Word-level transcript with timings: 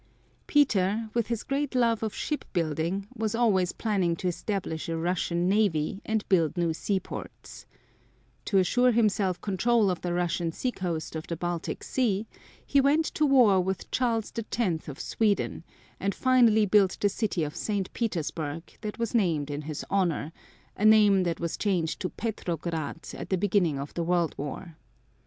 Peter, 0.47 1.11
with 1.13 1.27
his 1.27 1.43
great 1.43 1.75
love 1.75 2.01
of 2.01 2.11
shipbuilding, 2.15 3.05
was 3.15 3.35
always 3.35 3.71
planning 3.71 4.15
to 4.15 4.27
establish 4.27 4.89
a 4.89 4.97
Russian 4.97 5.47
navy 5.47 6.01
and 6.03 6.27
build 6.27 6.57
new 6.57 6.73
seaports. 6.73 7.67
To 8.45 8.57
assure 8.57 8.89
himself 8.93 9.39
control 9.41 9.91
of 9.91 10.01
the 10.01 10.11
Russian 10.11 10.51
seacoast 10.53 11.15
of 11.15 11.27
the 11.27 11.37
Baltic 11.37 11.83
sea 11.83 12.25
he 12.65 12.81
went 12.81 13.05
to 13.13 13.27
war 13.27 13.61
with 13.61 13.91
Charles 13.91 14.31
the 14.31 14.41
Tenth 14.41 14.89
of 14.89 14.99
Sweden, 14.99 15.63
and 15.99 16.15
finally 16.15 16.65
built 16.65 16.97
the 16.99 17.07
city 17.07 17.43
of 17.43 17.55
Saint 17.55 17.93
Petersburg 17.93 18.75
that 18.81 18.97
was 18.97 19.13
named 19.13 19.51
in 19.51 19.61
his 19.61 19.85
honor 19.87 20.31
a 20.75 20.83
name 20.83 21.21
that 21.25 21.39
was 21.39 21.57
changed 21.57 21.99
to 21.99 22.09
Petrograd 22.09 23.07
at 23.13 23.29
the 23.29 23.37
beginning 23.37 23.77
of 23.77 23.93
the 23.93 24.03
World 24.03 24.33
War. 24.35 24.77